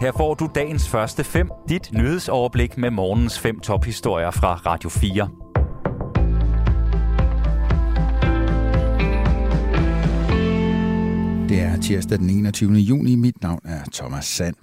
[0.00, 5.28] Her får du dagens første fem, dit nyhedsoverblik med morgens fem tophistorier fra Radio 4.
[11.48, 12.72] Det er tirsdag den 21.
[12.72, 13.14] juni.
[13.14, 14.54] Mit navn er Thomas Sand.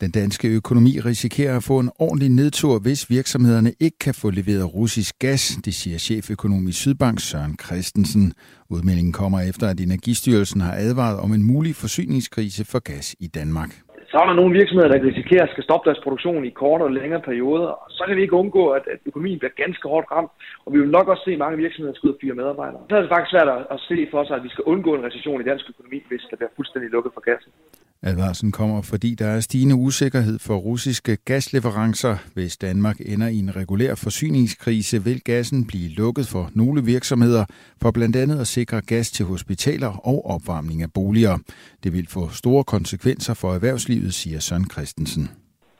[0.00, 4.74] Den danske økonomi risikerer at få en ordentlig nedtur, hvis virksomhederne ikke kan få leveret
[4.74, 8.32] russisk gas, det siger cheføkonom i Sydbank Søren Christensen.
[8.70, 13.83] Udmeldingen kommer efter, at Energistyrelsen har advaret om en mulig forsyningskrise for gas i Danmark
[14.14, 16.96] så er der nogle virksomheder, der risikerer at skal stoppe deres produktion i kortere og
[17.00, 17.70] længere perioder.
[17.82, 20.32] Og så kan vi ikke undgå, at, at økonomien bliver ganske hårdt ramt,
[20.64, 22.82] og vi vil nok også se mange virksomheder, der skal ud og fyre medarbejdere.
[22.88, 25.40] Så er det faktisk svært at se for sig, at vi skal undgå en recession
[25.40, 27.52] i dansk økonomi, hvis der bliver fuldstændig lukket for gassen.
[28.10, 32.16] Advarslen kommer, fordi der er stigende usikkerhed for russiske gasleverancer.
[32.34, 37.44] Hvis Danmark ender i en regulær forsyningskrise, vil gassen blive lukket for nogle virksomheder,
[37.82, 41.36] for blandt andet at sikre gas til hospitaler og opvarmning af boliger.
[41.84, 45.24] Det vil få store konsekvenser for erhvervslivet, siger Søren Christensen.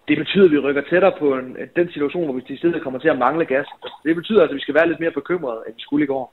[0.08, 2.98] Det betyder, at vi rykker tættere på en, den situation, hvor vi til stedet kommer
[3.00, 3.66] til at mangle gas.
[4.04, 6.26] Det betyder, altså, at vi skal være lidt mere bekymrede, end vi skulle i går.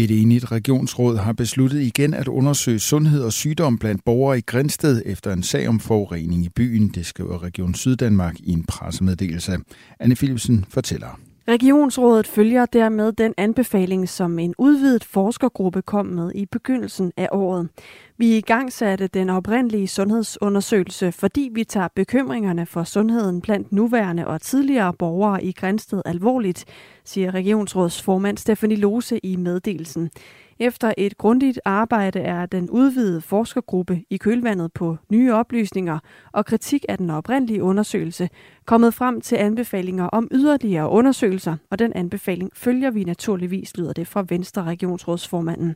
[0.00, 5.02] Et enigt regionsråd har besluttet igen at undersøge sundhed og sygdom blandt borgere i Grænsted
[5.06, 9.58] efter en sag om forurening i byen, det skriver Region Syddanmark i en pressemeddelelse.
[10.00, 11.27] Anne Philipsen fortæller.
[11.48, 17.68] Regionsrådet følger dermed den anbefaling, som en udvidet forskergruppe kom med i begyndelsen af året.
[18.16, 24.26] Vi i gang satte den oprindelige sundhedsundersøgelse, fordi vi tager bekymringerne for sundheden blandt nuværende
[24.26, 26.64] og tidligere borgere i Grænsted alvorligt,
[27.04, 30.10] siger regionsrådsformand Stefanie Lose i meddelelsen.
[30.60, 35.98] Efter et grundigt arbejde er den udvidede forskergruppe i kølvandet på nye oplysninger
[36.32, 38.28] og kritik af den oprindelige undersøgelse
[38.66, 44.06] kommet frem til anbefalinger om yderligere undersøgelser, og den anbefaling følger vi naturligvis, lyder det
[44.06, 45.74] fra Venstre Regionsrådsformanden.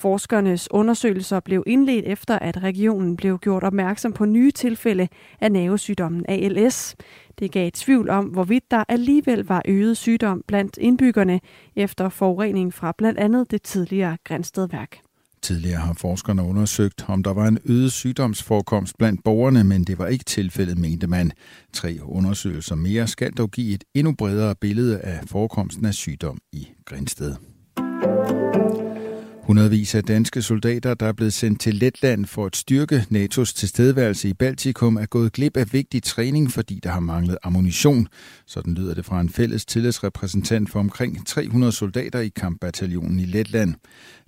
[0.00, 5.08] Forskernes undersøgelser blev indledt efter, at regionen blev gjort opmærksom på nye tilfælde
[5.40, 6.96] af nervesygdommen ALS.
[7.38, 11.40] Det gav tvivl om, hvorvidt der alligevel var øget sygdom blandt indbyggerne
[11.76, 14.98] efter forurening fra blandt andet det tidligere Grænstedværk.
[15.42, 20.06] Tidligere har forskerne undersøgt, om der var en øget sygdomsforekomst blandt borgerne, men det var
[20.06, 21.32] ikke tilfældet, mente man.
[21.72, 26.68] Tre undersøgelser mere skal dog give et endnu bredere billede af forekomsten af sygdom i
[26.84, 27.34] Grænsted.
[29.50, 34.28] Hundredvis af danske soldater, der er blevet sendt til Letland for at styrke NATO's tilstedeværelse
[34.28, 38.08] i Baltikum, er gået glip af vigtig træning, fordi der har manglet ammunition.
[38.46, 43.74] Sådan lyder det fra en fælles tillidsrepræsentant for omkring 300 soldater i kampbataljonen i Letland.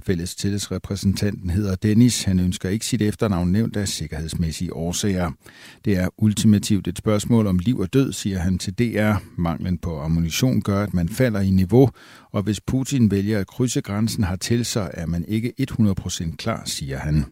[0.06, 2.22] Fælles tillidsrepræsentanten hedder Dennis.
[2.22, 5.30] Han ønsker ikke sit efternavn nævnt af sikkerhedsmæssige årsager.
[5.84, 9.14] Det er ultimativt et spørgsmål om liv og død, siger han til DR.
[9.36, 11.90] Manglen på ammunition gør, at man falder i niveau,
[12.32, 16.62] og hvis Putin vælger at krydse grænsen har til sig, er man ikke 100% klar,
[16.64, 17.24] siger han.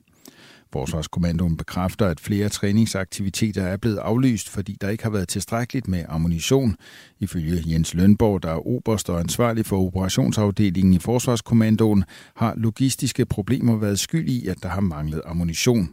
[0.72, 6.04] Forsvarskommandoen bekræfter, at flere træningsaktiviteter er blevet aflyst, fordi der ikke har været tilstrækkeligt med
[6.08, 6.76] ammunition.
[7.20, 12.04] Ifølge Jens Lønborg, der er oberst og ansvarlig for operationsafdelingen i Forsvarskommandoen,
[12.36, 15.88] har logistiske problemer været skyld i, at der har manglet ammunition.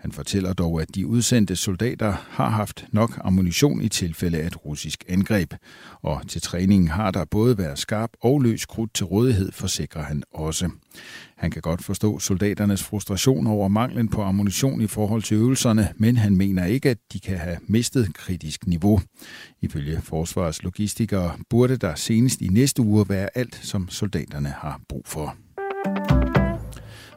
[0.00, 4.66] Han fortæller dog, at de udsendte soldater har haft nok ammunition i tilfælde af et
[4.66, 5.54] russisk angreb.
[6.02, 10.22] Og til træningen har der både været skarp og løs krudt til rådighed, forsikrer han
[10.32, 10.70] også.
[11.36, 16.16] Han kan godt forstå soldaternes frustration over manglen på ammunition i forhold til øvelserne, men
[16.16, 19.00] han mener ikke, at de kan have mistet kritisk niveau.
[19.62, 25.02] Ifølge forsvarets logistikere burde der senest i næste uge være alt, som soldaterne har brug
[25.06, 25.36] for.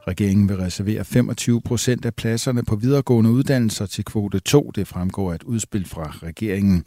[0.07, 4.71] Regeringen vil reservere 25 procent af pladserne på videregående uddannelser til kvote 2.
[4.75, 6.83] Det fremgår af et udspil fra regeringen.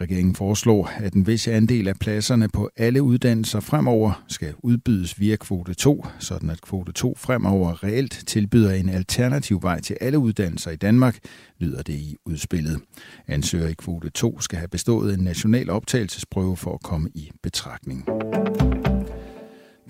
[0.00, 5.36] Regeringen foreslår, at en vis andel af pladserne på alle uddannelser fremover skal udbydes via
[5.36, 10.70] kvote 2, sådan at kvote 2 fremover reelt tilbyder en alternativ vej til alle uddannelser
[10.70, 11.18] i Danmark,
[11.58, 12.80] lyder det i udspillet.
[13.28, 18.04] Ansøger i kvote 2 skal have bestået en national optagelsesprøve for at komme i betragtning.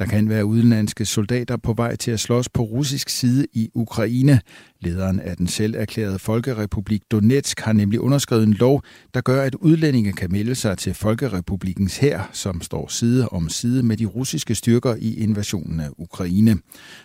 [0.05, 4.41] Der kan være udenlandske soldater på vej til at slås på russisk side i Ukraine.
[4.81, 8.83] Lederen af den selv erklærede Folkerepublik Donetsk har nemlig underskrevet en lov,
[9.15, 13.83] der gør, at udlændinge kan melde sig til Folkerepublikens hær, som står side om side
[13.83, 16.59] med de russiske styrker i invasionen af Ukraine.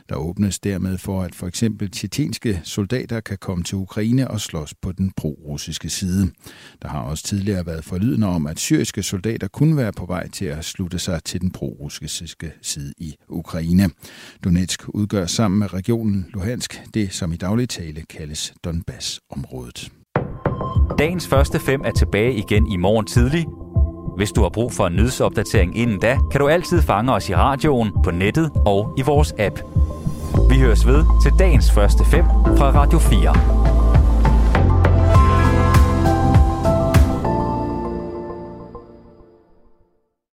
[0.09, 4.73] Der åbnes dermed for, at for eksempel tjetjenske soldater kan komme til Ukraine og slås
[4.81, 6.31] på den pro-russiske side.
[6.81, 10.45] Der har også tidligere været forlydende om, at syriske soldater kunne være på vej til
[10.45, 13.89] at slutte sig til den pro-russiske side i Ukraine.
[14.43, 19.91] Donetsk udgør sammen med regionen Luhansk det, som i daglig tale kaldes Donbass-området.
[20.99, 23.45] Dagens første fem er tilbage igen i morgen tidlig.
[24.17, 27.35] Hvis du har brug for en nyhedsopdatering inden da, kan du altid fange os i
[27.35, 29.59] radioen, på nettet og i vores app.
[30.49, 32.25] Vi høres ved til dagens første fem
[32.57, 33.78] fra Radio 4.